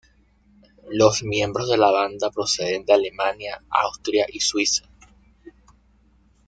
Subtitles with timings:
[0.89, 4.83] Los miembros de la banda proceden de Alemania, Austria y Suiza.